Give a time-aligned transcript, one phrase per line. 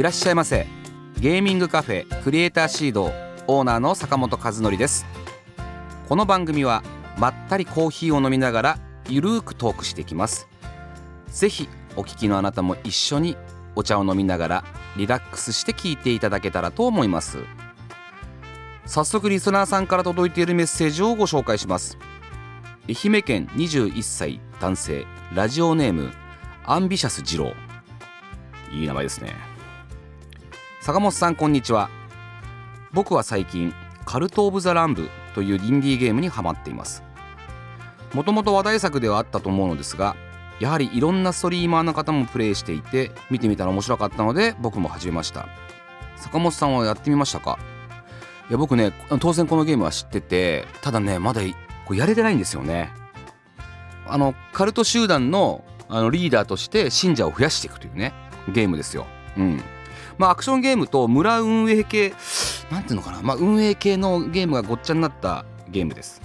[0.00, 0.66] いらっしゃいませ。
[1.18, 3.12] ゲーミングカフェクリエイターシード
[3.46, 5.04] オーナーの坂本和則です。
[6.08, 6.82] この番組は
[7.18, 8.78] まったりコーヒーを飲みながら
[9.10, 10.48] ゆるーくトークしていきます。
[11.26, 13.36] ぜひお聞きのあなたも一緒に
[13.76, 14.64] お茶を飲みながら
[14.96, 17.40] リラックスして聞いていただけたらと思います。
[18.86, 21.98] 早速リスナーさんから届いているメッセージをご紹介します。
[22.88, 25.04] 愛媛県21歳男性。
[25.34, 26.10] ラジオネーム
[26.64, 27.52] アンビシャス二郎。
[28.72, 29.49] いい名前ですね。
[30.80, 31.90] 坂本さんこんにちは。
[32.92, 33.74] 僕は最近
[34.06, 37.02] カルト・オブ・ザ・ランブというインディーゲームにハマっています。
[38.14, 40.16] もともと話題作ではあったと思うのですが
[40.58, 45.48] やはりいろんなストリーマーの方もプレイしていて見てみたら面白かったので僕も始めました。
[46.16, 47.58] 坂本さんはやってみましたか？
[48.48, 51.42] いや僕ね当然このゲームは知っててただねまだ
[51.84, 52.90] こうやれてないんですよね。
[54.06, 58.14] あのカルト集団のあのリーダーとして信者を増やしていくというね
[58.48, 59.04] ゲームですよ。
[59.36, 59.62] うん。
[60.20, 62.12] まあアクションゲームと村運営系
[62.70, 63.22] なんていうのかな。
[63.22, 66.20] まあ運営系のゲームがごっちゃになったゲームです。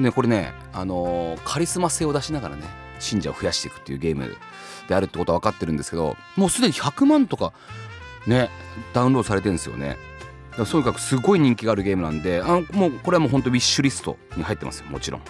[0.00, 2.64] ねこれねあのー、カリスマ性を出しながらね
[2.98, 4.36] 信者を増やしていくっていうゲーム
[4.88, 7.52] であるってことは分かってるんですけどもうすでに100万とか
[8.26, 8.50] ね
[8.92, 9.96] ダウンロードされてるんですよね。
[10.56, 14.86] とにかくすごい人気があるゲームなんであのもうこれはもうほんとウィッシュリストに入ってますよ。
[14.86, 15.20] もちろん。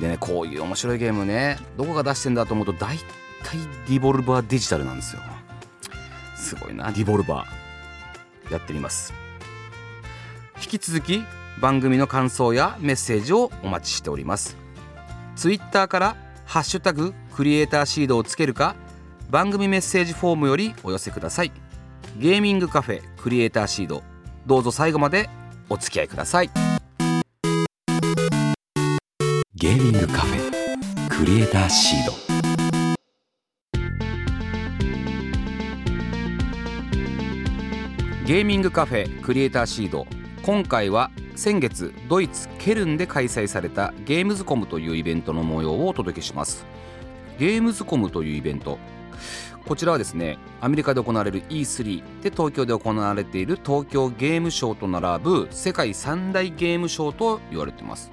[0.00, 5.22] でねこういう面白いゲームねどこが出してんだと思うと大体ディボルバーデジタルなんですよ。
[6.38, 6.90] すごいな。
[6.92, 8.52] ディボルバー。
[8.52, 9.12] やってみます。
[10.56, 11.22] 引き続き
[11.60, 14.56] 番組の感想やメッセージをお待ちしております。
[15.36, 16.16] ツイッターから
[16.46, 18.74] ハッシュタグクリエイターシードをつけるか
[19.30, 21.52] 番組メッセージフォームよりお寄せください。
[22.16, 24.02] ゲーミングカフェクリエイターシード。
[24.46, 25.28] どうぞ最後まで
[25.68, 26.50] お付き合いください。
[29.54, 32.27] ゲーミングカフェクリエイターシード。
[38.28, 40.06] ゲーミングカフェクリエイターシード。
[40.42, 46.66] 今回は先月ドイツケルンで開催されたゲームズコムというイベントの模様をお届けします。
[47.38, 48.78] ゲームズコムというイベント。
[49.66, 58.10] こちらはですねアメリカで行われる E3 で東京で行われている東京ゲームショウと並ぶ世界三大ゲームショウと言われてます。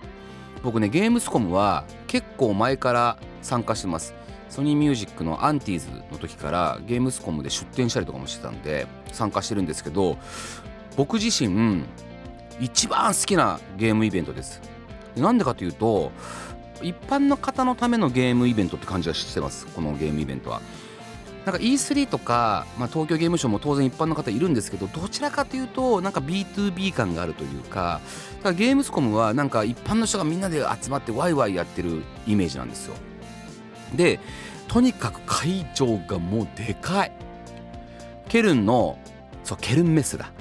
[0.64, 4.14] 僕ねゲームスコムは結構前から参加してます。
[4.55, 10.17] ソニーミュージックのアンティーズの時からゲームスコムで出展したりとかもしてたんで参加してるんですけど
[10.95, 11.83] 僕自身
[12.61, 14.61] 一番好きなゲームイベントです。
[15.17, 16.13] なんでかというと
[16.81, 20.61] 一般の方のためのゲームイベントって感じがしてますこのゲームイベントは。
[21.45, 27.99] なんか E3 とか、まあ、東京ゲームショウも当然一般の方いるんですけどどちらかというとなんか B2B 感があるというか
[28.37, 32.95] だからゲームスコムはなんか一般の人がみんなで集まってワイワイやってるイメージなんですよ。
[33.93, 34.19] で
[34.68, 37.12] とにかく会場がもうでかい。
[38.28, 38.98] ケルンの
[39.44, 40.31] そうケルンメッセだ。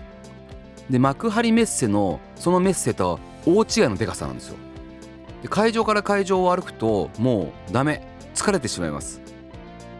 [0.91, 4.57] で幕張メッセのそのメッセとは大違いのでかさなんですよ。
[5.43, 8.07] で会場から会場を歩くともうダメ。
[8.35, 9.21] 疲れてしまいます。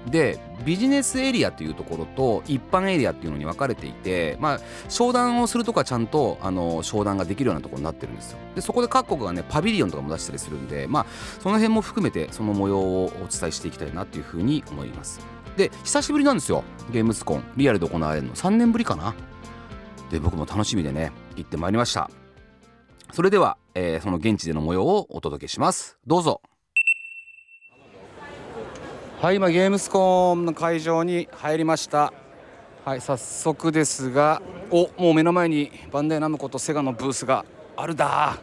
[0.07, 8.39] でビジネスエリアというところと一般エリアっていうのに分かれていてまあ商談をするとかちゃんとあの商談ができるようなところになってるんですよ。
[8.55, 11.07] でそこで各国がねパビリオンとかも出したりするんでまあ
[11.41, 15.21] その辺も含めてその模様をお伝えしていきたいなっていうふうに思います。
[15.57, 16.65] で久しぶりなんですよ。
[16.93, 17.45] ゲームスコン。
[17.57, 18.35] リアルで行われるの。
[18.35, 19.15] 3年ぶりかな。
[20.11, 22.11] で僕も楽しみでね行ってまいりました。
[23.13, 25.99] それでは、えー、その現地での模様をお届けします。
[26.07, 26.43] どうぞ。
[29.25, 32.13] はい今ゲームスコンの会場に入りました。
[32.85, 38.37] はい早速ですがおもう目の前にバンダイナムコとセガのブースがあるだ。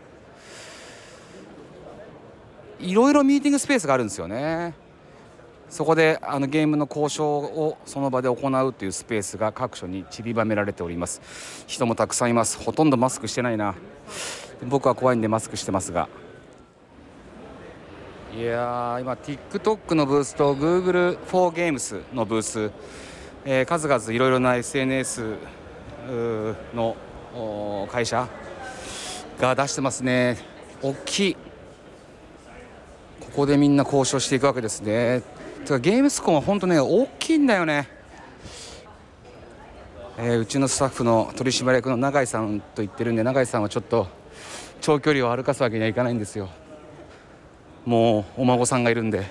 [2.79, 4.73] いろいろミーティングスペースがあるんですよね。
[5.69, 11.21] そこであのゲームの交渉をその場で行うというスペースが各所に散りばめられております。
[11.67, 12.57] 人もたくさんいます。
[12.57, 13.75] ほとんどマスクしてないな。
[14.67, 16.09] 僕は怖いんでマスクしてますが。
[18.33, 22.71] いや今 TikTok のブースと Google 4ゲームスのブース、
[23.43, 25.35] えー、数々いろいろな SNS
[26.73, 26.95] の
[27.91, 28.29] 会社
[29.37, 30.37] が出してますね。
[30.81, 31.37] 大きい。
[33.19, 35.23] ここでみんな交渉していくわけですね。
[35.65, 37.89] てかゲームスコンは本当ね大きいんだよね。
[40.17, 44.07] えー、うちのスタッフの取締役の永井さんと言ってるんで永井さんはちょっと
[44.79, 46.49] 長距離を歩かすわけにはいかないんですよ。
[47.85, 49.25] もうお孫さんがいるんで。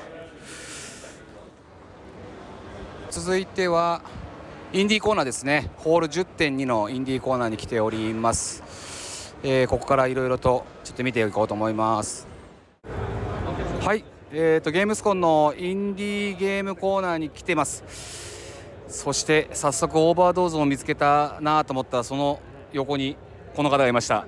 [3.11, 4.03] 続いては
[4.73, 5.71] インディーコーナーですね。
[5.79, 12.29] ホール10.2のインディーコーナーに来ております、えー、ここからいろいろとちょっと見ていこうと思います。
[13.81, 14.05] はい。
[14.33, 17.83] えーと、ゲームスコンのインディーゲームコーナーに来てます。
[18.87, 22.41] そして早速オーバードーズを見つけたなと思ったらその
[22.73, 23.17] 横に
[23.57, 24.27] この方がいました。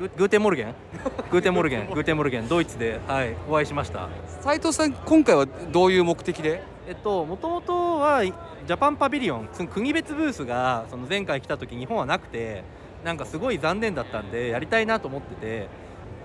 [0.00, 4.08] Guten Morgen？Guten Morgen Guten Morgen ドイツで、はい、お会いしました。
[4.40, 6.62] 斉藤さん今回はどういう目的で？
[6.88, 12.64] えっともともとはジャパンパビリオン国別ブースがその前回来た時日本はなくて
[13.04, 15.68] なんかすごい残念だったんでやりたいなと思ってて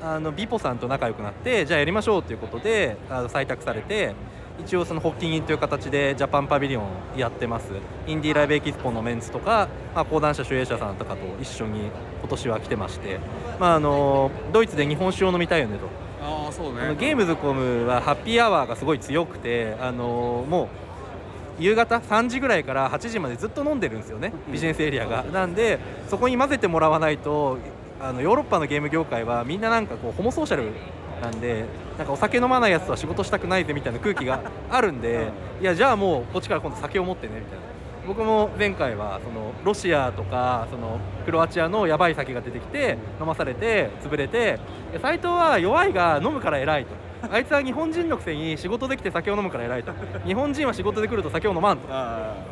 [0.02, 4.16] あのビポさんと仲良くなってじゃあやりましょうということであの採択されて
[4.60, 7.68] 一応その発起人という形でジャパンパビリオンやってます。
[8.08, 11.90] インディーライブエキスポのメンツとか、まあ、講談社主演者さんとかと一緒に
[12.20, 13.20] 今年は来てまして、
[13.60, 15.88] まあ、あのドイツで日本酒を飲みたいよねと。
[16.22, 16.96] あそうね。
[17.00, 20.70] ゲームズコムはハッピーアワーがすごい強くてあのも
[21.60, 24.34] う夕方3時ぐらいから8時までずっと飲んでるんですよね。
[24.52, 25.24] ビジネスエリアが。
[25.24, 27.58] なんでそこに混ぜてもらわないと
[28.00, 30.72] あのヨーロッパのゲーム業界はみんななんかこうホモソーシャル
[31.22, 31.66] なんで
[31.98, 35.30] なんかお酒飲まないやつとは仕事したくないぜみたいな空気があるんで
[35.62, 37.78] いやじゃあもうこっちから今度酒を持ってねみたいな。
[38.08, 44.60] 僕も前回はそのロシアとかそのクロアチアのやばい酒が出てきて飲まされて潰れて
[45.02, 46.92] 斎藤は弱いが飲むから偉いと。
[47.30, 49.92] あいつは日本人のくせに仕事できて酒を飲むから偉いと。
[50.26, 51.92] 日本人は仕事で来ると酒を飲まんと。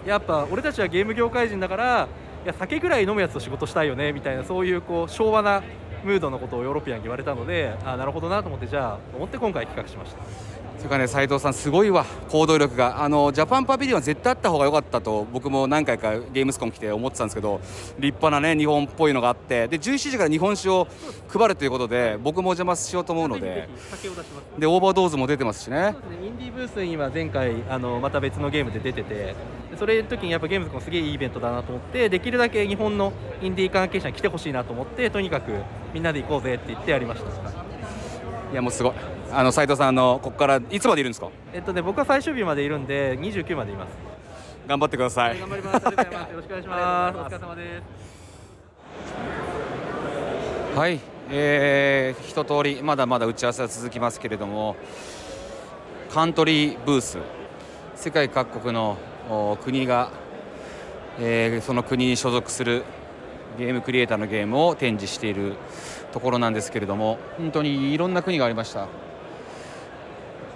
[0.05, 2.07] やっぱ俺たちはゲーム業界人だから
[2.43, 5.63] いや酒ぐらい飲むやつと仕事したいよねみたいなそういうこう昭和な
[6.05, 10.54] ムードのことをヨーロピアンに言われたのであなるほどなと思ってじゃあ思って今回企画しました。
[10.85, 13.01] それからね斉藤さんすごいわ行動力が。
[13.03, 17.59] あのジャパンパビリオンは絶対あった方が良かったと僕も何回か gamescom 来て思ってたんですけど
[17.97, 19.67] 立派なね日本っぽいのがあって。
[19.67, 20.87] で17時から日本酒を
[21.27, 23.67] 配るということで僕もお邪魔しようと思うので。
[24.59, 29.33] でオーバードーズも出てますしね、ね、インディーブースには前回あのまた別のゲームで出てて。
[29.75, 33.11] それの時にやっぱゲームズコンすげえいいイベントだなと思ってできるだけ日本の
[33.41, 35.51] インディー関係者に来てほしいなと思ってとにかく
[35.93, 37.51] みんなで行こうぜって言ってやりました。
[38.51, 38.93] いやもうすごい
[39.31, 41.29] あの斉藤さんあのここからいつまでいるんですか？
[41.53, 43.89] えっとね僕は最終日までいるんで29までいます。
[44.67, 45.39] 頑張ってください。
[45.39, 45.83] 頑張ります。
[45.85, 47.17] よろしくお願いします。
[47.17, 47.81] お疲れ様で
[50.73, 50.99] すはい。
[51.31, 54.75] えー、一通りまだまだ打ち合わせは続きますけれども
[56.13, 57.17] カントリーブース
[57.95, 58.95] 世界各国の
[59.63, 60.11] 国が、
[61.19, 62.83] えー、その国に所属する
[63.57, 65.55] ゲームクリエイターのゲームを展示している
[66.11, 68.87] ところなんですけれども本当にいろんな国がありました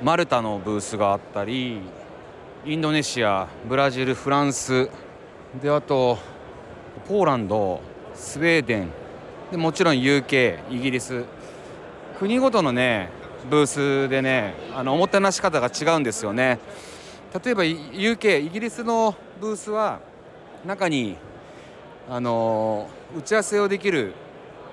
[0.02, 1.82] マルタのブースがあったり
[2.66, 4.90] インドネシアブラジルフランス
[5.62, 6.18] であと
[7.06, 7.82] ポーランド
[8.14, 8.90] スウェーデン
[9.52, 11.26] でもちろん UK イギリス。
[12.18, 13.10] 国ごとのね
[13.50, 16.60] ブースでねあのおもてなし方が違うんですよね。
[17.44, 20.00] 例えば UK イギリスのブースは
[20.66, 21.18] 中に
[22.10, 24.14] あの打ち合わせをできる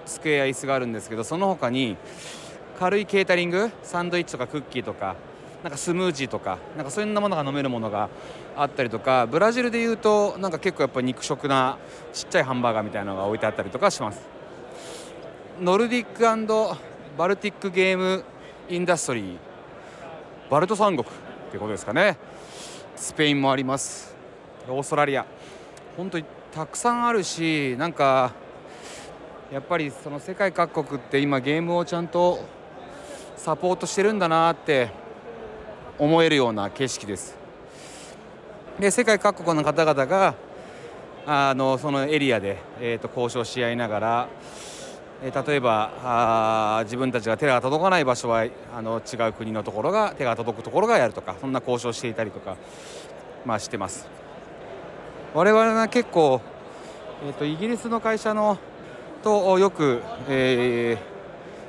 [0.05, 1.97] 机や椅子があるんですけどその他に
[2.79, 5.17] 軽いケータリングサンドイッチとかクッキーとか
[5.63, 8.09] なんかスムージーとかなんかそういうものが飲めるものが
[8.57, 11.79] あったりとかブラジルでいうとなんか結構やっぱ肉食な
[12.13, 14.21] ちっちゃいハンバーガーみたいなのが置いてあったりとかします。
[15.61, 16.23] ノルディック
[17.17, 18.23] バルティックゲーム
[18.69, 19.37] インダストリー
[20.51, 21.11] バルト三国っ
[21.51, 22.19] てことですかね。
[22.95, 24.15] スペインもあります。
[24.69, 25.25] オーストラリア。
[25.97, 28.33] 本当にたくさんあるしなんか
[29.51, 32.41] やっぱりその世界各国って今ゲームをちゃんと
[33.37, 34.91] サポートしてるんだなって
[35.99, 37.37] 思えるような景色です。
[38.81, 40.35] で世界各国の方々が
[41.27, 44.29] あのそのエリアで、えーと、交渉し合いながら、
[45.23, 52.57] えー、例えばあ自分たちが手が届かない場所はあの違う国のところが手が届くところがやるとかそんな交渉していたりとか、
[53.45, 54.07] まあ、してます。
[55.35, 56.41] 我々は結構、
[57.27, 58.59] えーと、イギリスの会社の
[59.23, 61.16] とよく、えー、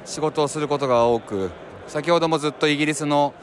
[0.07, 1.51] 仕事をすることが多く
[1.85, 3.33] 先ほどもずっとイギリスの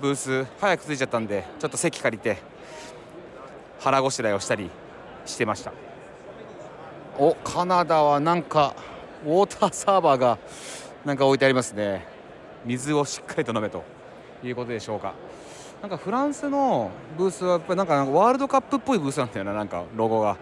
[0.00, 2.38] ブース早く着いちゃったんでちょっと席借りて
[3.78, 4.68] 腹ごしらえをしたり
[5.24, 5.72] してました。
[7.16, 8.74] おカナダはなんか
[9.24, 10.38] ウォーターサーバーが
[11.04, 12.04] なんか置いてありますね。
[12.64, 13.84] 水をしっかりと飲めと
[14.42, 15.14] いうことでしょうか。
[15.80, 20.36] なんかフランスのブースはやっぱなんかワールドカップっぽいブースなんだよななんかロゴが。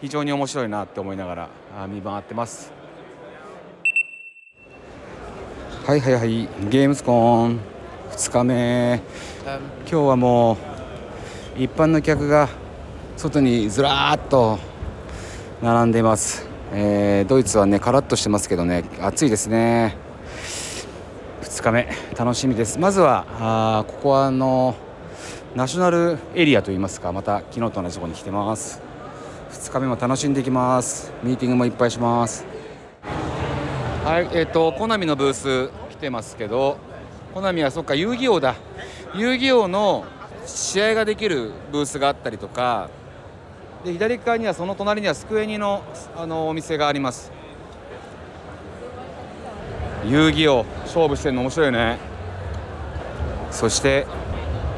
[0.00, 1.48] 非常に面白いなって思いながら
[1.88, 2.83] 見回ってます。
[5.86, 6.48] はいはいはい。
[6.70, 7.60] ゲームスコン。
[8.12, 9.02] 2日目。
[9.80, 10.56] 今日はも
[11.58, 12.48] う一般の客が
[13.18, 14.58] 外にずらーっと
[15.60, 18.84] 並んでいます、えー、ドイツはねカラッとしてますけどね。
[18.98, 19.98] 暑いですね。
[21.42, 21.88] 2日目。
[22.18, 22.78] 楽しみです。
[22.78, 24.74] まずはあここはあの
[25.54, 27.12] ナショナルエリアといいますか。
[27.12, 28.80] また昨日と同じところに来てます。
[29.50, 31.12] 2日目も楽しんでいきます。
[31.22, 32.53] ミーティングもいっぱいします。
[34.04, 36.76] はいえっ、ー、とコナミのブース来てますけど
[37.32, 38.54] コナミはそっか遊戯王だ。
[39.14, 40.04] 遊戯王の
[40.44, 42.90] 試合ができるブースがあったりとか
[43.82, 45.82] で左側にはその隣にはスクエニの
[46.14, 47.32] あのお店があります。
[50.06, 51.96] 遊戯王勝負してるの面白いね。
[53.50, 54.06] そして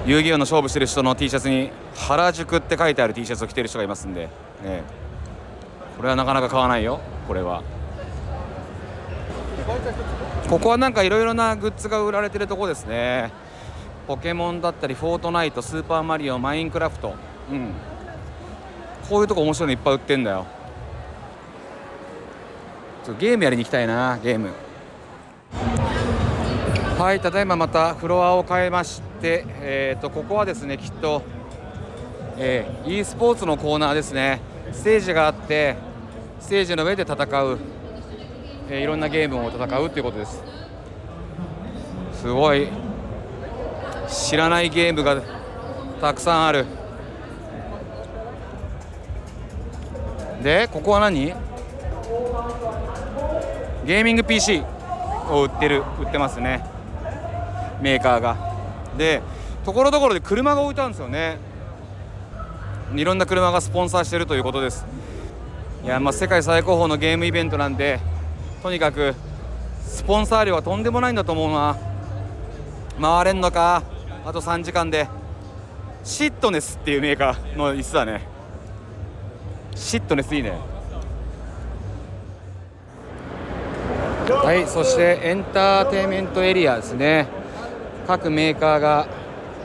[0.07, 4.29] 遊戯王の勝負してる人の T シャツに原宿って書いてある T シャツを着てる人がいますんで、
[4.63, 4.85] ね、
[5.97, 7.65] これはなかなか買わないよこれは。
[10.49, 13.33] ここはなんかいろいろなグッズが売られてるとこですね。
[14.07, 17.15] ポケモンだったりフォートナイトスーパーマリオマインクラフト。
[17.51, 17.73] うん。
[19.09, 20.47] こういうとこ面白いのいっぱい売ってんだよ。
[23.05, 24.51] ちょゲームやりに行きたいなゲーム。
[26.99, 31.23] はいただいままたフロアを変えましてえっ、ー、とここはですねきっと
[32.39, 34.41] えー、e スポーツのコーナーですね。
[34.73, 35.77] ステージがあって
[36.41, 37.59] ステージの上で戦う、
[38.69, 40.43] えー、いろんなゲームを戦うということです。
[42.15, 42.69] すごい。
[44.09, 45.21] 知らないゲームが
[46.01, 46.67] たくさんある。
[50.43, 51.35] でここは何？
[53.85, 54.63] ゲーミング PC
[55.31, 55.83] を売ってる。
[56.01, 56.65] 売ってますね。
[57.81, 58.37] メーカーが。
[58.97, 59.23] で
[59.65, 61.39] ところどころで車が置いてあるんですよね。
[62.95, 64.87] いろんな車がスポンサーしてるということです。
[65.85, 68.01] いやまあ世界最高峰のゲームイベントなんで
[68.67, 69.15] とにかく
[69.81, 71.77] スポンサー料はとんでもないんだと思うな。
[73.01, 73.85] 回れんのか？
[74.25, 75.07] あと3時間で。
[76.03, 78.27] シットネスっていうメーカーの椅子だね。
[79.77, 80.51] シットネスいいね。
[84.29, 87.29] はいそしてエンターテインメントエリアですね。
[88.09, 89.07] 各メーカーが、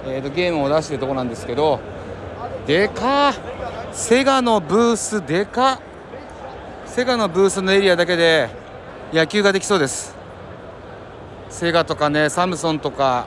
[0.05, 1.79] えーと、ゲームを出しているとこなんですけど
[2.67, 3.33] でか
[3.93, 5.81] セガのブースでか
[6.85, 8.60] セガのブースのエリアだけで
[9.13, 10.15] 野球ができそうです。
[11.49, 13.25] セガとかねサムソンとか。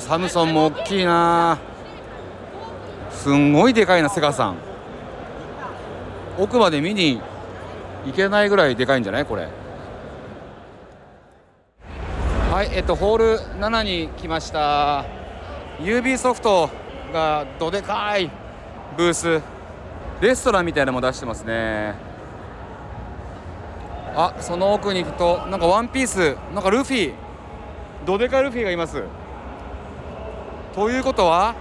[0.00, 1.58] サムソンも大きいな。
[3.10, 4.56] すんごいでかいなセガさん。
[6.38, 7.20] 奥まで見に
[8.04, 9.48] 行けないぐらいでかいんじゃないこれ。
[12.52, 15.06] はいえっとホール7に来ました。
[15.80, 16.68] UB ソフト
[17.10, 18.30] がどでかい
[18.98, 19.40] ブース。
[20.20, 22.07] レストランみたいなのも出してますね。
[24.14, 27.12] あその奥に行くとなんかワンピースなんかルフィ
[28.04, 29.02] どでかルフィがいます。
[30.74, 31.54] ということは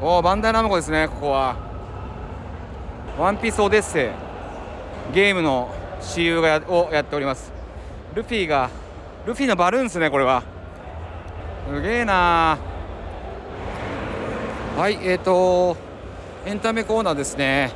[0.00, 1.56] おおバンダイナムコですねここは。
[3.18, 4.12] ワンピースオデッセ
[5.10, 7.52] イゲームの CU がやをやっております。
[8.14, 8.70] ルフィが
[9.26, 10.42] ルフィのバルーンですねこれは。
[11.72, 12.58] すげえな
[14.76, 15.76] はいえーと
[16.44, 17.72] エンタメコーナーですね。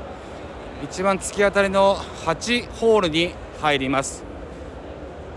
[0.82, 4.24] 一番突き当たりの8ホールに入ります。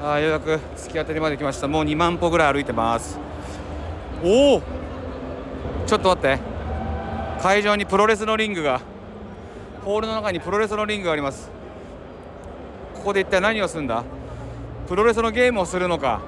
[0.02, 1.68] あようやく突き当たりまで来ました。
[1.68, 3.20] もう2万歩ぐらい歩いてます。
[4.24, 4.62] おお
[5.86, 6.40] ちょっと待って。
[7.42, 8.82] 会場にプロレスのリングが
[9.84, 11.52] ホールの中にプロレスのリングがあります。
[12.96, 14.04] ここで一体何をするんだ？
[14.88, 16.22] プロレスのゲームをするのか。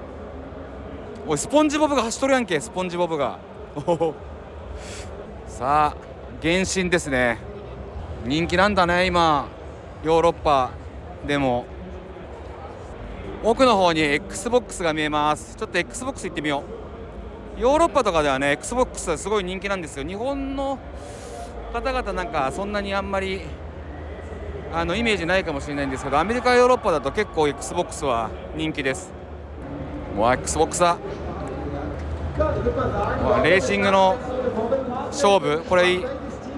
[1.25, 2.59] おいスポンジボブが走っとるやんけ。
[2.59, 3.39] スポンジボブが。
[5.47, 5.95] さあ
[6.41, 7.37] 原神ですね。
[8.25, 9.47] 人気なんだね今。
[10.03, 10.71] ヨーロッパ
[11.25, 11.65] でも。
[13.45, 15.55] 奥の方に XBOX が見えます。
[15.55, 16.63] ちょっと XBOX 行ってみよ
[17.57, 17.61] う。
[17.61, 20.03] ヨーロッパとかではね XBOX はすごい人気なんですよ。
[20.03, 20.79] 日本の
[21.71, 23.41] 方々なんかそんなにあんまり
[24.73, 29.13] あのイメージないかもしれないんですけどアメリカヨーロッパだと結構 XBOX は人気です。
[30.15, 30.97] もう XBOX だ。
[33.43, 34.17] レーシングの
[35.11, 35.61] 勝負。
[35.69, 35.99] これ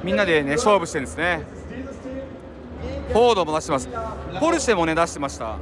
[0.05, 1.41] みんなでね勝負してるんですね。
[3.09, 3.89] フォードも出してます。
[4.39, 5.57] ポルシェもね出してました。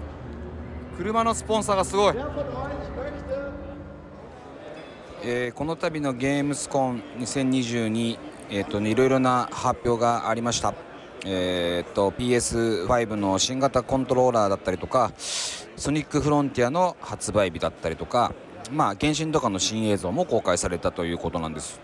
[0.97, 2.15] 車のスポンサーがすごい。
[5.23, 10.75] えー、この度のゲームスコン2022えーとね、いろいろな発表がありました、
[11.25, 18.33] えーと、PS5 の新型コントローラーだったりとかソニックフロンティアの発売日だったりとか、
[18.71, 21.81] まあ、原神とかの新映像も公開されたということなんです。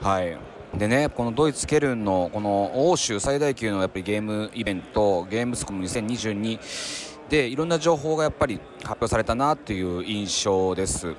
[0.00, 0.38] はい。
[0.76, 11.14] でね、このドイツ・ケルンのこの欧州最大級のやっぱりゲームイベントゲームスコム2022でいろんな情報がやっぱり発表されたなという印象です。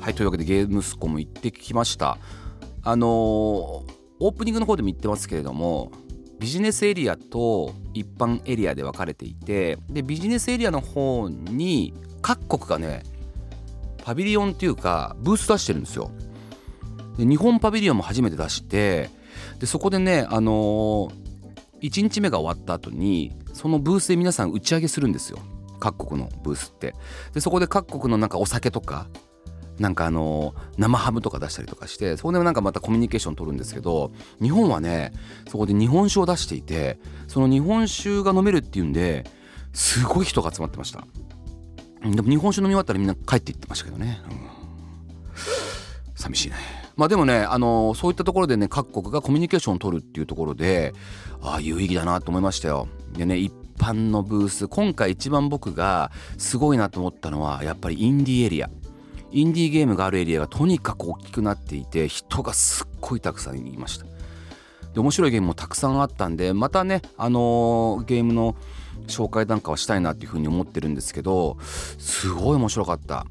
[0.00, 2.18] はいというわけでゲームスコム行ってきました
[2.82, 5.92] あのー、オープニングの方でも言ってますけれども
[6.40, 13.04] ビジネスエリアと一般エリアで分かれていてでビジネスエリアの方に各国がね
[14.02, 16.10] パビリオンっていうかブース出してるんですよ
[17.16, 19.08] で日本パビリオンも初めて出して
[19.60, 21.21] でそこでねあのー、
[21.82, 25.38] 1日目が終わった後にそのブースで皆さん打ち上げするんですよ。
[25.80, 26.94] 各国のブースって。
[27.34, 29.08] でそこで各国のなんかお酒とか
[29.78, 35.12] なんかあの生ハムとか出したりとかしてそこでなんかまたコミュニケーション取るんですけど日本はね
[35.48, 39.24] そこで日本酒を出していてその日本酒が飲めるっていうんで
[39.72, 41.06] すごい人が集まってました。
[42.02, 44.48] でも日本酒飲み終わったらみんな帰っていってましたけどね、うん、
[46.16, 46.81] 寂しいね。
[46.96, 50.92] まあでもね、あのそういったところでね各国がコミュニケーションを取るっていうところで
[51.40, 52.88] ああ有意義だなと思いましたよ。
[53.12, 58.70] でね一般のブース今回一番僕がすごいなと思ったのはやっぱりインディーエリア。
[59.34, 64.04] インディーゲームがあるエリアがとにかく大きくなっていて人がすっごいたくさんいました。
[64.92, 68.56] で面白いゲームもたくさんあったんでまたねあのー、ゲームの
[69.06, 71.56] 紹介なんかはしたいなっていうふうに思ってるんですけど
[71.98, 73.26] すごい面白かった。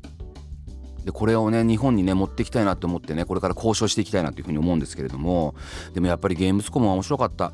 [1.05, 5.55] でこれをね日本にね持っていきたいなと思ってねこれから交渉していきたいなというふうに思うんですけれども
[5.93, 7.53] でもやっぱりゲームスコムは面白かった。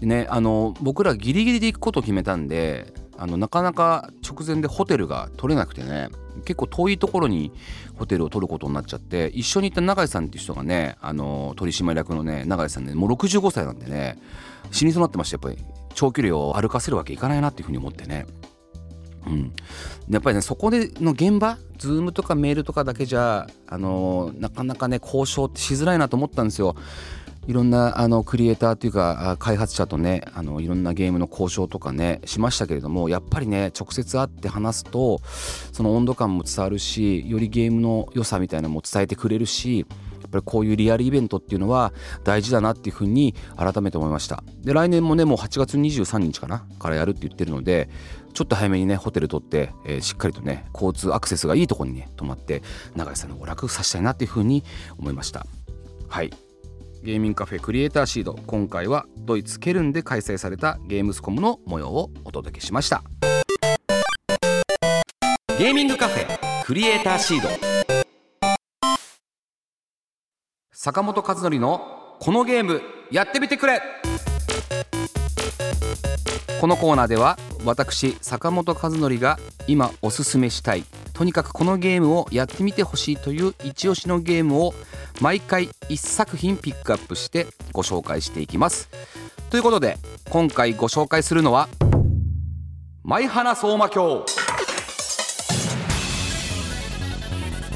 [0.00, 6.08] でねあの僕らギリギリで行くことを決めたんであのなかなか直前でホテルが取れなくてね
[6.44, 7.52] 結構遠いところに
[7.96, 14.18] ホテルを取ることになっちゃって一緒に行った永井さんっていう人がねあの取締役のね永井さんねもう65歳なんでね
[14.70, 15.34] 死にそうになってました。
[15.34, 18.26] やっぱり長距離を歩かせるわけいかないなっていうふうに思ってね。
[19.26, 19.52] うん、
[20.08, 26.76] やっぱりねそこでの現場ズームとかメールとかだけじゃあのなかなかね交渉ってしづらいなと思ったんですよ。
[27.48, 35.22] いろんなあのクリエイターというか開発者とねあのいろんなゲームの交渉とかねしましたけれどもやっぱりね直接会って話すと
[35.72, 39.84] その温度感も伝わるしよりゲームの良さみたいなのも伝えてくれるしや
[40.26, 47.88] っぱりこういうリアルイベントっていうのは大事だなっていうふうに改めて思いましたで来年もねもう8月23日かなからやるって言ってるので
[48.38, 52.62] ちょっと早めにねホテル取って、えー、しっかりとね交通アクセスがいいとこにね泊まって
[52.94, 54.62] 永井さんの娯楽させたいなっていうふうに
[54.96, 55.44] 思いました。
[56.08, 56.30] はい。
[57.02, 63.02] ゲーミングカフェクリエイターシード今回はドイツケルンで開催されたゲームスコムの模様をお届けしました。
[65.58, 67.48] ゲーミングカフェクリエイターシード。
[70.70, 73.82] 坂本和則のこのゲームやってみてくれ。
[76.60, 84.74] このコーナーでは私坂本和則が今おすすめしたいとにかくこのゲームをやってみてほしいという一押しのゲームを
[85.20, 88.88] 毎回1作品ピックアップしてご紹介していきます。
[89.50, 89.98] ということで
[90.30, 91.68] 今回ご紹介するのは
[93.02, 94.24] 「舞花相馬鏡」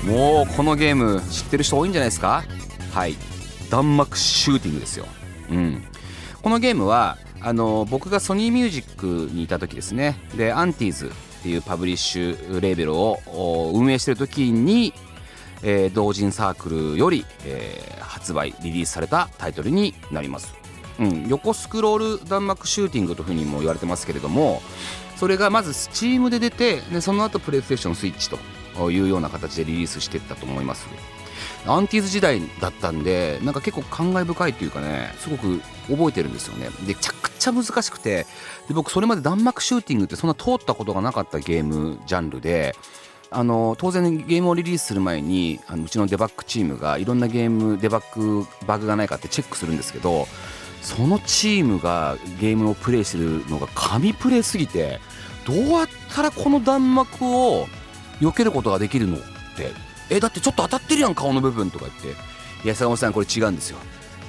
[0.05, 2.45] もうこのゲーム知ってる人多いんじゃないですか？
[2.92, 3.16] はい。
[3.71, 5.07] 弾幕シューティングですよ、
[5.51, 5.83] うん、
[6.42, 10.16] このゲームはあの僕がソニーミュージックにいた時ですね。
[10.37, 11.11] でアンティーズっ
[11.42, 13.18] ていうパブリッシュレーベルを
[13.74, 14.94] 運営してる時に、
[15.64, 20.55] えー、同人サークルより、えー、発売リリースされたタイトルになります、
[21.00, 24.62] うん、横スクロール弾幕シューティングというふうにも言われてますけれども
[25.16, 30.87] それがまず Steam で出てでその後プレイステーションスイッチというような形でリリースしていったと思います。
[31.66, 36.70] アンティーズ時代だったんでなんか結構感慨深いっていうかねすごく覚えてるんですよね。
[36.87, 38.26] でめちゃ難しくて
[38.68, 42.74] で僕それまで弾幕シューティングってそんな通ったことがなかったゲームジャンルで
[43.31, 50.26] あの当然ゲームをリリースする前にあのうちのデバッグチームがいろんなゲームデバッグバグがないかってチェックするんですけど
[50.83, 55.00] そのチームがゲームをプレイしてるのが神プレイすぎて
[55.46, 57.66] どうやったらこの弾幕を
[58.20, 59.20] 避けることができるのっ
[59.57, 59.72] て
[60.11, 62.20] えだってちょっと当たってるやん顔の部分とか言って
[62.64, 63.78] いや坂本さんこれ違うんですよ。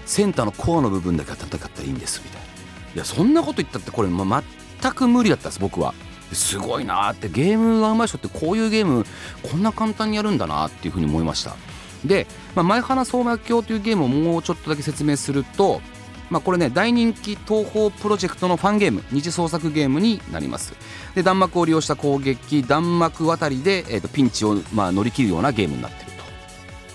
[0.06, 2.53] センターのコアの部分だけ当たったかったらいいんですみたいな。
[2.96, 4.44] いやそんなこと言ったってこれ、まあ、
[4.82, 5.94] 全く無理だったんです僕は。
[6.32, 9.06] すごいなってゲームがうまい人ってこういうゲーム
[9.44, 11.56] こんな簡単にやるんだなっていうふうに思いました。
[12.04, 15.82] で、まあ、前花相馬鏡というゲームをもうちょっとだけ説明すると
[16.30, 20.74] まあ、これね大人気東宝プロジェクトのファンゲーム二次創作ゲームになります。
[21.14, 26.13] で弾幕を利用した攻撃弾幕渡りで、えー、とピンチをまあ乗り切るようなゲームになってる。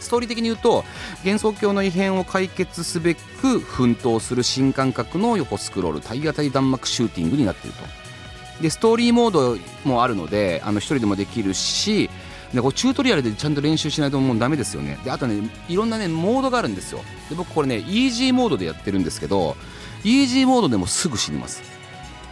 [0.08, 0.84] ストーリー的に言うと
[1.24, 7.84] 幻想郷の異変を解決すべく奮闘する新感覚の横スクロール体当たり弾幕シューティングになっていると。
[8.62, 12.10] でストーリーモードもあるのであの1人でもできるし
[12.52, 14.98] でこうチュートリアルでちゃんと練習しないともうダメですよね。
[15.04, 17.00] であとねいろんなねモードがあるんですよ。
[17.28, 19.56] で僕これねイージーモードでやってるんですけど
[20.02, 21.62] イージーモードでもすぐ死にます。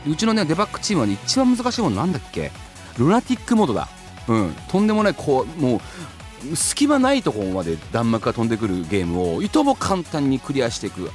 [0.08, 2.50] うちのねデバッグチームは、ね、一番難しいものなんだっけ？
[2.98, 3.88] ルナティックモードだ。
[4.26, 4.56] うん。
[4.68, 5.80] とんでもないこうもう
[6.54, 11.10] 隙間ないところまで弾幕が飛んでくるゲームをいとも簡単にクリアしていく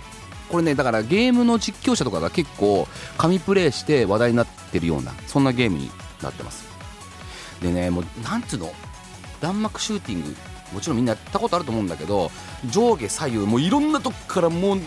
[0.49, 5.89] これねだからゲームの実況者とかが結構神プレイして話題になってるようなそんなゲームに
[6.21, 6.69] なってます。
[7.61, 8.73] でねもうなんつうの
[9.39, 10.35] 弾幕シューティング
[10.73, 12.31] もちろんみんなやったことあると思うんだけど
[12.69, 14.79] 上下左右もういろんなとこからもう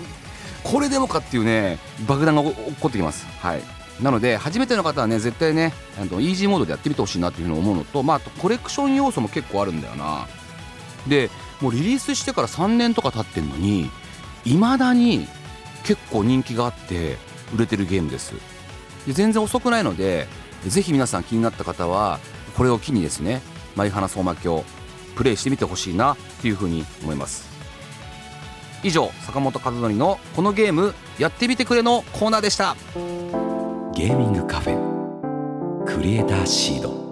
[0.63, 3.27] これでもかっていうね爆弾が起こってきます。
[3.41, 3.63] はい。
[4.01, 10.27] なので初めての方はね絶対ねあのイージーモードでやってみてほしいなっていうふうに思うのとまあとコレクション要素も結構あるんだよな。
[11.07, 11.31] で
[11.61, 13.91] もうリリースしてから3年とか経ってんのに
[14.45, 15.27] いまだに
[15.85, 17.17] 結構人気があって
[17.55, 18.35] 売れてるゲームです。
[19.07, 20.27] で全然遅くないので
[20.67, 22.19] ぜひ皆さん気になった方は
[22.57, 23.43] これを機にですね
[23.77, 24.63] マイハナ相馬鏡
[25.15, 27.53] プレイしてみてほしいなっていうふうに思います。
[28.83, 32.77] 以上坂本和則のこのゲームやってみてくれのコーナーでした。
[33.95, 35.85] ゲーミングカフェ。
[35.85, 37.05] クリエイターシード。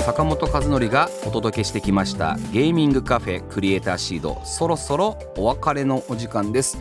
[0.00, 4.40] 坂本和則がお届けしてきましたゲーミングカフェクリエイターシード。
[4.44, 6.76] そろそろお別れのお時間です。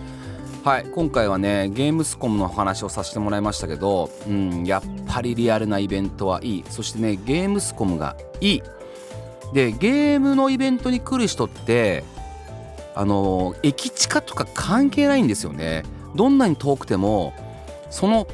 [0.63, 6.63] はい今回はねゲームスコムの話をさせてもらいましたけど、うん、やっぱりリアルなイベントはいい。
[6.69, 8.63] そしてねゲームスコムがいい。
[9.53, 12.03] でゲームのイベントに来る人って
[12.93, 15.81] あの駅近とか関係ないんですよね。
[16.15, 17.33] どんなに遠くても
[17.89, 18.27] その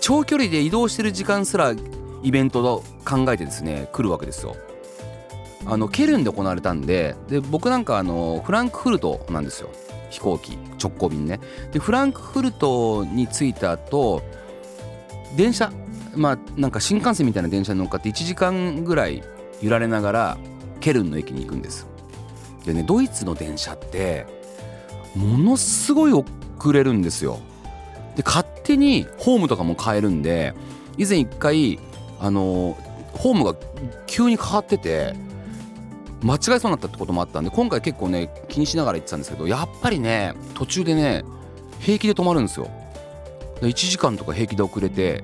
[0.00, 1.74] 長距離で移動してる時間すら
[2.22, 4.54] イベントを考えてですね来るわけですよ。
[5.64, 9.70] あのケルンで行われたんでで僕なんかあのフランクフルトなんですよ。
[10.10, 11.40] 飛行機直行便ね。
[11.72, 14.22] でフランクフルトに着いた後
[15.36, 15.72] 電車
[16.14, 19.22] まあなんか新幹線みたいな電車に乗っかって1時間ぐらい
[19.62, 20.38] 揺られながら
[20.80, 21.86] ケルンの駅に行くんです。
[22.64, 24.26] でねドイツの電車って
[25.14, 26.26] ものすごい遅
[26.72, 27.38] れるんですよ。
[28.16, 30.54] で勝手にホームとかも変えるんで
[30.98, 31.78] 以前一回
[32.18, 32.76] あの
[33.12, 33.54] ホームが
[34.06, 35.14] 急に変わってて
[36.22, 41.24] 間違えそうになったってこともあったんで今回結構ね気にしながら行ってたんですけどやっぱりね途中でね
[41.78, 42.70] 平気で止まるんですよ。
[43.62, 45.22] 1時間とか平気で遅れて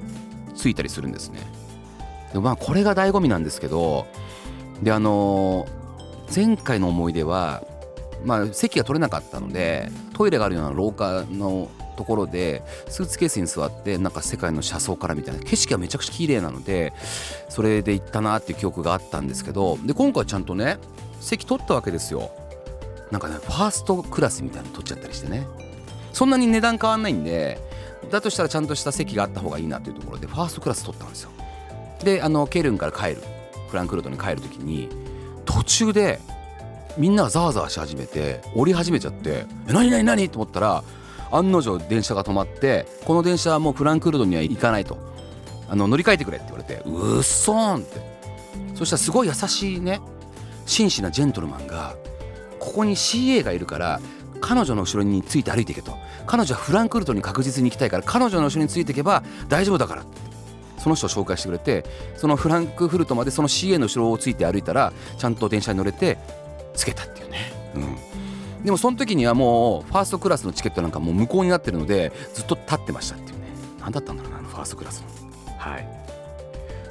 [0.55, 1.41] 着いたりするんですね。
[2.33, 4.07] でまあこれが醍醐味なんですけど
[4.83, 5.67] であの
[6.35, 7.63] 前回の思い出は
[8.25, 16.93] まあ席が取れなかったのでトイレがあるような廊下のところでスーツケースに座ってなんか世界の車窓からみたいな景色がめちゃくちゃ綺麗なので
[17.49, 20.79] それで行ったなっていう記憶があったんですけどで今回ちゃんとね
[21.21, 22.31] 席取ったわけですよ。
[23.11, 25.47] なんかねファーストクラスみたいなの取っちゃったりしてね。
[26.13, 27.59] そんなに値段変わんないんで
[28.11, 31.31] だとしたらちゃんとした席があった方がいいなというところでファーストクラス取ったんですよ。
[32.03, 33.23] であのケルンから帰る
[33.69, 34.89] フランクフルトに帰る時に
[35.45, 36.21] 途中で
[36.97, 40.85] みんながざわざわし始めて降り始めちゃって「え何何何?」と思ったら
[41.31, 44.99] 案の定電車が止まってこの電車はもうフランクフルトには行かないと。
[45.69, 48.01] あの乗り換えてくれって言われてうっそーんって。
[48.75, 50.01] そしたらすごい優しいね
[50.65, 51.97] 紳士なジェントルマンが
[52.61, 54.01] ここに CA がいるから
[54.41, 55.97] 彼女の後ろについて歩いていけと。
[56.27, 60.03] 彼女はフランクフルトに確実に行きたいから彼女の後ろについていけば大丈夫だから。
[60.03, 60.27] って
[60.87, 61.85] その人を紹介してくれて
[62.17, 66.17] そのフランクフルトまでその CA の後ろをついて歩いたらちゃんと電車に乗れて
[66.75, 67.97] つけたっていうね、うん、
[68.67, 73.45] でもその時にはもうファーストクラスのチケットなんかもう無効になってるのでずっと立ってましたっていうね。
[73.79, 75.05] 何だったんだろうなあのファーストクラス
[75.47, 75.57] の。
[75.57, 75.89] はい。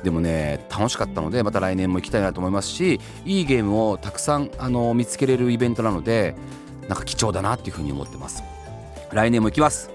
[0.02, 6.36] でもね楽しかったのでまた来年も行きたいなと思いますしいいゲームをたくさんあの見つけれるイベントなので
[6.88, 8.42] なんか貴重だなっていうふうに思ってます。
[9.12, 9.92] 来年も行きます。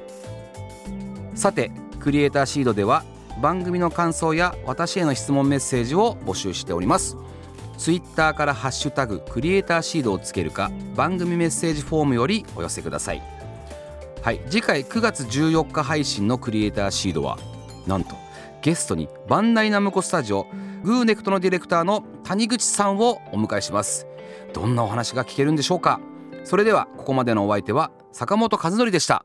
[1.35, 3.05] さてクリエイターシードでは
[3.41, 7.17] 番組の感想や私への質問メッセージを募集しております
[7.81, 13.23] ツイッターからハッシュタグクリエイターシードをつけるか番組メッセージフォームよりお寄せください。
[14.21, 17.39] はい次回9月14日配信のクリエイターシードは
[17.87, 18.17] なんと
[18.61, 20.47] ゲストにバンダイナムコスタジオ
[20.85, 24.07] グーネクトのディレクターの谷口さんをお迎えします。
[24.53, 26.01] どんなお話が聞けるんでしょうか。
[26.45, 29.25] それではここまでのお相手は坂本和則でした。